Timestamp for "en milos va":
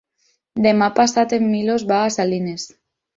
1.37-1.99